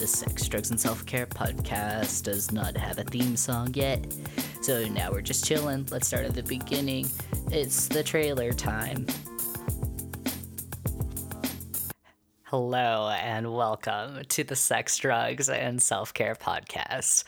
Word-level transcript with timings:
The 0.00 0.06
Sex, 0.06 0.48
Drugs, 0.48 0.70
and 0.70 0.80
Self 0.80 1.04
Care 1.04 1.26
podcast 1.26 2.22
does 2.22 2.50
not 2.50 2.74
have 2.74 2.98
a 2.98 3.04
theme 3.04 3.36
song 3.36 3.74
yet. 3.74 4.10
So 4.62 4.88
now 4.88 5.12
we're 5.12 5.20
just 5.20 5.44
chilling. 5.44 5.86
Let's 5.90 6.06
start 6.06 6.24
at 6.24 6.32
the 6.32 6.42
beginning. 6.42 7.06
It's 7.50 7.86
the 7.86 8.02
trailer 8.02 8.54
time. 8.54 9.06
Hello, 12.44 13.10
and 13.10 13.54
welcome 13.54 14.22
to 14.26 14.42
the 14.42 14.56
Sex, 14.56 14.96
Drugs, 14.96 15.50
and 15.50 15.82
Self 15.82 16.14
Care 16.14 16.34
podcast. 16.34 17.24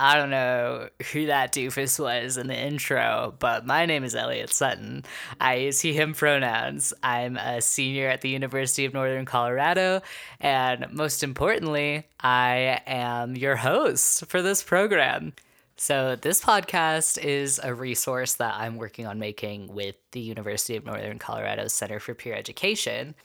I 0.00 0.16
don't 0.16 0.30
know 0.30 0.88
who 1.12 1.26
that 1.26 1.52
doofus 1.52 1.98
was 1.98 2.36
in 2.36 2.46
the 2.46 2.56
intro, 2.56 3.34
but 3.40 3.66
my 3.66 3.84
name 3.84 4.04
is 4.04 4.14
Elliot 4.14 4.50
Sutton. 4.50 5.04
I 5.40 5.56
use 5.56 5.80
he, 5.80 5.92
him 5.92 6.14
pronouns. 6.14 6.94
I'm 7.02 7.36
a 7.36 7.60
senior 7.60 8.08
at 8.08 8.20
the 8.20 8.28
University 8.28 8.84
of 8.84 8.94
Northern 8.94 9.24
Colorado, 9.24 10.00
and 10.40 10.86
most 10.92 11.24
importantly, 11.24 12.06
I 12.20 12.80
am 12.86 13.34
your 13.34 13.56
host 13.56 14.26
for 14.26 14.40
this 14.40 14.62
program. 14.62 15.32
So, 15.76 16.14
this 16.14 16.40
podcast 16.40 17.18
is 17.18 17.60
a 17.62 17.74
resource 17.74 18.34
that 18.34 18.54
I'm 18.54 18.76
working 18.76 19.06
on 19.06 19.18
making 19.18 19.74
with 19.74 19.96
the 20.12 20.20
University 20.20 20.76
of 20.76 20.86
Northern 20.86 21.18
Colorado 21.18 21.66
Center 21.66 21.98
for 21.98 22.14
Peer 22.14 22.34
Education. 22.34 23.16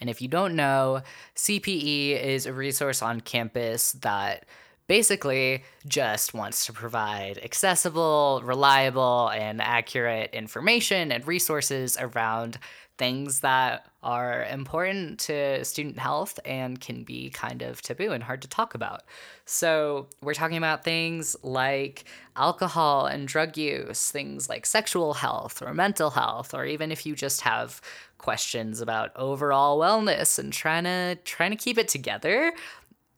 And 0.00 0.08
if 0.08 0.22
you 0.22 0.28
don't 0.28 0.54
know, 0.54 1.02
CPE 1.34 2.22
is 2.22 2.46
a 2.46 2.52
resource 2.52 3.02
on 3.02 3.20
campus 3.20 3.92
that 3.92 4.46
basically 4.86 5.64
just 5.86 6.34
wants 6.34 6.66
to 6.66 6.72
provide 6.72 7.38
accessible, 7.38 8.42
reliable, 8.44 9.28
and 9.28 9.60
accurate 9.60 10.34
information 10.34 11.12
and 11.12 11.26
resources 11.26 11.96
around 12.00 12.58
things 12.98 13.40
that 13.40 13.86
are 14.02 14.44
important 14.44 15.18
to 15.18 15.64
student 15.64 15.98
health 15.98 16.38
and 16.44 16.80
can 16.80 17.04
be 17.04 17.30
kind 17.30 17.62
of 17.62 17.80
taboo 17.80 18.12
and 18.12 18.22
hard 18.22 18.42
to 18.42 18.48
talk 18.48 18.74
about. 18.74 19.02
So, 19.44 20.08
we're 20.20 20.34
talking 20.34 20.56
about 20.56 20.84
things 20.84 21.34
like 21.42 22.04
alcohol 22.36 23.06
and 23.06 23.26
drug 23.26 23.56
use, 23.56 24.10
things 24.10 24.48
like 24.48 24.66
sexual 24.66 25.14
health 25.14 25.62
or 25.62 25.72
mental 25.74 26.10
health, 26.10 26.54
or 26.54 26.64
even 26.64 26.92
if 26.92 27.06
you 27.06 27.14
just 27.16 27.40
have 27.40 27.80
questions 28.18 28.80
about 28.80 29.10
overall 29.16 29.80
wellness 29.80 30.38
and 30.38 30.52
trying 30.52 30.84
to 30.84 31.18
trying 31.24 31.50
to 31.50 31.56
keep 31.56 31.78
it 31.78 31.88
together, 31.88 32.52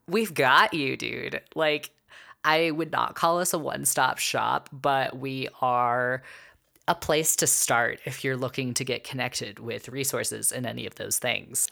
we've 0.08 0.34
got 0.34 0.74
you, 0.74 0.96
dude. 0.96 1.40
Like, 1.54 1.90
I 2.44 2.70
would 2.70 2.92
not 2.92 3.14
call 3.14 3.38
us 3.40 3.54
a 3.54 3.58
one 3.58 3.84
stop 3.84 4.18
shop, 4.18 4.68
but 4.72 5.18
we 5.18 5.48
are 5.60 6.22
a 6.86 6.94
place 6.94 7.36
to 7.36 7.46
start 7.46 8.00
if 8.04 8.22
you're 8.22 8.36
looking 8.36 8.74
to 8.74 8.84
get 8.84 9.04
connected 9.04 9.58
with 9.58 9.88
resources 9.88 10.52
in 10.52 10.66
any 10.66 10.86
of 10.86 10.96
those 10.96 11.18
things. 11.18 11.68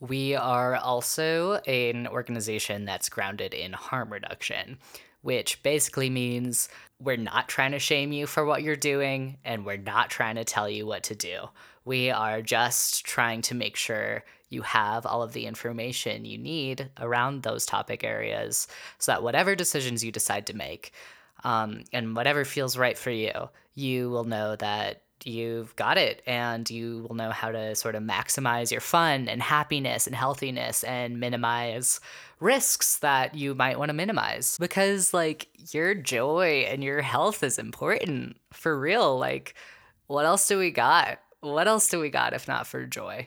We 0.00 0.34
are 0.34 0.76
also 0.76 1.56
an 1.66 2.06
organization 2.06 2.84
that's 2.84 3.08
grounded 3.08 3.52
in 3.54 3.72
harm 3.72 4.12
reduction, 4.12 4.78
which 5.26 5.60
basically 5.64 6.08
means 6.08 6.68
we're 7.00 7.16
not 7.16 7.48
trying 7.48 7.72
to 7.72 7.80
shame 7.80 8.12
you 8.12 8.28
for 8.28 8.44
what 8.44 8.62
you're 8.62 8.76
doing 8.76 9.36
and 9.44 9.66
we're 9.66 9.76
not 9.76 10.08
trying 10.08 10.36
to 10.36 10.44
tell 10.44 10.70
you 10.70 10.86
what 10.86 11.02
to 11.02 11.16
do. 11.16 11.48
We 11.84 12.12
are 12.12 12.40
just 12.40 13.04
trying 13.04 13.42
to 13.42 13.54
make 13.56 13.74
sure 13.74 14.22
you 14.50 14.62
have 14.62 15.04
all 15.04 15.24
of 15.24 15.32
the 15.32 15.46
information 15.46 16.24
you 16.24 16.38
need 16.38 16.90
around 17.00 17.42
those 17.42 17.66
topic 17.66 18.04
areas 18.04 18.68
so 18.98 19.10
that 19.10 19.24
whatever 19.24 19.56
decisions 19.56 20.04
you 20.04 20.12
decide 20.12 20.46
to 20.46 20.54
make 20.54 20.92
um, 21.42 21.82
and 21.92 22.14
whatever 22.14 22.44
feels 22.44 22.78
right 22.78 22.96
for 22.96 23.10
you, 23.10 23.32
you 23.74 24.08
will 24.08 24.22
know 24.22 24.54
that 24.54 25.02
you've 25.26 25.74
got 25.76 25.98
it 25.98 26.22
and 26.26 26.68
you 26.70 27.06
will 27.08 27.16
know 27.16 27.30
how 27.30 27.50
to 27.50 27.74
sort 27.74 27.94
of 27.94 28.02
maximize 28.02 28.70
your 28.70 28.80
fun 28.80 29.28
and 29.28 29.42
happiness 29.42 30.06
and 30.06 30.14
healthiness 30.14 30.84
and 30.84 31.20
minimize 31.20 32.00
risks 32.40 32.98
that 32.98 33.34
you 33.34 33.54
might 33.54 33.78
want 33.78 33.88
to 33.88 33.94
minimize 33.94 34.56
because 34.58 35.12
like 35.12 35.48
your 35.72 35.94
joy 35.94 36.66
and 36.68 36.84
your 36.84 37.02
health 37.02 37.42
is 37.42 37.58
important 37.58 38.36
for 38.52 38.78
real 38.78 39.18
like 39.18 39.54
what 40.06 40.26
else 40.26 40.46
do 40.46 40.58
we 40.58 40.70
got 40.70 41.18
what 41.40 41.66
else 41.66 41.88
do 41.88 41.98
we 41.98 42.10
got 42.10 42.32
if 42.32 42.46
not 42.46 42.66
for 42.66 42.84
joy 42.86 43.26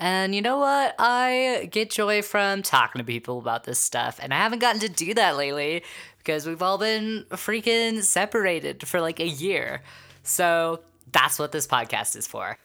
and 0.00 0.34
you 0.34 0.42
know 0.42 0.58
what? 0.58 0.94
I 0.98 1.68
get 1.70 1.90
joy 1.90 2.22
from 2.22 2.62
talking 2.62 2.98
to 2.98 3.04
people 3.04 3.38
about 3.38 3.64
this 3.64 3.78
stuff. 3.78 4.18
And 4.20 4.34
I 4.34 4.38
haven't 4.38 4.58
gotten 4.58 4.80
to 4.80 4.88
do 4.88 5.14
that 5.14 5.36
lately 5.36 5.84
because 6.18 6.46
we've 6.46 6.62
all 6.62 6.78
been 6.78 7.24
freaking 7.30 8.02
separated 8.02 8.86
for 8.88 9.00
like 9.00 9.20
a 9.20 9.28
year. 9.28 9.82
So 10.24 10.80
that's 11.14 11.38
what 11.38 11.52
this 11.52 11.66
podcast 11.66 12.16
is 12.16 12.26
for. 12.26 12.58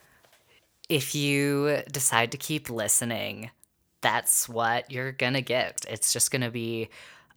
If 0.90 1.16
you 1.16 1.84
decide 1.90 2.32
to 2.32 2.38
keep 2.38 2.70
listening, 2.70 3.52
that's 4.02 4.50
what 4.50 4.92
you're 4.92 5.12
going 5.12 5.36
to 5.36 5.42
get. 5.42 5.86
It's 5.88 6.12
just 6.12 6.32
going 6.32 6.42
to 6.42 6.50
be 6.50 6.90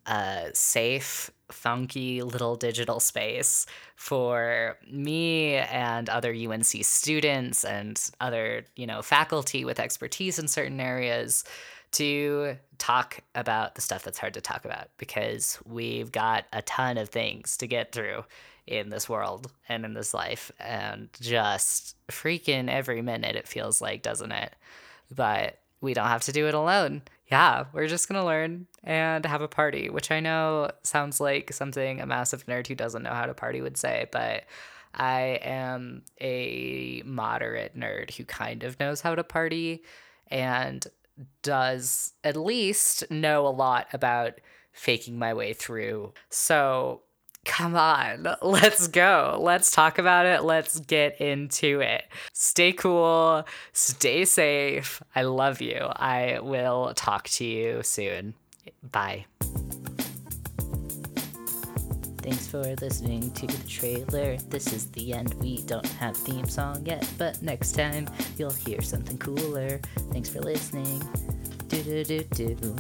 a 0.07 0.51
safe, 0.55 1.31
funky 1.53 2.23
little 2.23 2.57
digital 2.57 3.01
space 3.01 3.67
for 3.97 4.77
me 4.91 5.55
and 5.55 6.09
other 6.09 6.33
UNC 6.33 6.85
students 6.85 7.65
and 7.65 8.11
other, 8.21 8.65
you 8.77 8.87
know, 8.87 9.03
faculty 9.03 9.65
with 9.65 9.79
expertise 9.79 10.39
in 10.39 10.49
certain 10.49 10.81
areas 10.81 11.45
to 11.93 12.57
talk 12.79 13.21
about 13.35 13.75
the 13.75 13.83
stuff 13.83 14.03
that's 14.03 14.19
hard 14.19 14.35
to 14.35 14.41
talk 14.41 14.65
about 14.65 14.89
because 14.97 15.59
we've 15.67 16.11
got 16.11 16.45
a 16.53 16.63
ton 16.63 16.99
of 16.99 17.11
things 17.11 17.57
to 17.59 17.67
get 17.67 17.93
through 17.93 18.25
in 18.67 18.89
this 18.89 19.09
world 19.09 19.51
and 19.69 19.85
in 19.85 19.93
this 19.95 20.15
life 20.15 20.51
and 20.59 21.09
just 21.21 21.97
freaking 22.09 22.71
every 22.71 23.03
minute 23.03 23.37
it 23.37 23.47
feels 23.47 23.81
like, 23.81 24.03
doesn't 24.03 24.33
it? 24.33 24.55
But 25.15 25.59
we 25.83 25.93
don't 25.93 26.09
have 26.09 26.23
to 26.23 26.33
do 26.33 26.47
it 26.49 26.55
alone 26.55 27.03
yeah, 27.33 27.65
we're 27.73 27.89
just 27.89 28.09
gonna 28.09 28.27
learn 28.27 28.67
and 28.85 29.25
have 29.25 29.41
a 29.41 29.49
party, 29.49 29.89
which 29.89 30.11
I 30.11 30.21
know 30.21 30.71
sounds 30.83 31.19
like 31.19 31.51
something 31.51 31.99
a 31.99 32.05
massive 32.07 32.45
nerd 32.45 32.67
who 32.67 32.75
doesn't 32.75 33.03
know 33.03 33.15
how 33.15 33.25
to 33.25 33.33
party 33.33 33.63
would 33.63 33.79
say, 33.79 34.07
but 34.13 34.45
I 34.95 35.41
am 35.43 36.03
a 36.21 37.03
moderate 37.07 37.75
nerd 37.75 38.15
who 38.15 38.27
kind 38.27 38.65
of 38.65 38.79
knows 38.79 39.01
how 39.01 39.15
to 39.15 39.25
party 39.25 39.83
and 40.27 40.87
does 41.43 42.13
at 42.23 42.37
least 42.37 43.11
know 43.11 43.47
a 43.47 43.49
lot 43.49 43.87
about 43.95 44.35
faking 44.73 45.19
my 45.19 45.33
way 45.33 45.55
through. 45.55 46.13
So 46.29 47.01
come 47.45 47.75
on, 47.75 48.27
let's 48.43 48.89
go. 48.89 49.39
Let's 49.41 49.71
talk 49.71 49.99
about 49.99 50.27
it. 50.27 50.45
Let's 50.45 50.81
get 50.81 51.21
into 51.21 51.81
it. 51.81 52.05
Stay 52.33 52.73
cool, 52.73 53.47
stay 53.73 54.25
safe. 54.25 55.03
I 55.15 55.23
love 55.23 55.61
you. 55.61 55.79
I 55.97 56.39
will 56.41 56.93
talk 56.95 57.29
to 57.31 57.45
you 57.45 57.83
soon. 57.83 58.35
Bye. 58.83 59.27
Thanks 62.23 62.47
for 62.47 62.63
listening 62.77 63.33
to 63.33 63.49
the 63.49 63.69
trailer. 63.69 64.37
This 64.37 64.73
is 64.73 64.89
the 64.93 65.13
end. 65.13 65.35
We 65.43 65.63
don't 65.63 65.85
have 65.85 66.17
theme 66.17 66.49
song 66.49 66.87
yet, 66.87 67.09
but 67.19 67.43
next 67.43 67.73
time 67.73 68.09
you'll 68.39 68.53
hear 68.53 68.81
something 68.81 69.19
cooler. 69.19 69.81
Thanks 70.13 70.29
for 70.29 70.41
listening. 70.41 71.03
Do 71.67 71.83
do 71.83 72.05
do 72.05 72.55
do. 72.55 72.77